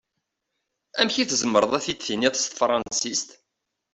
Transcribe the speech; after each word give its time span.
Amek 0.99 1.15
i 1.17 1.25
tzemreḍ 1.25 1.71
ad 1.77 1.83
t-id-tiniḍ 1.85 2.33
s 2.37 2.43
tefṛansist? 2.45 3.29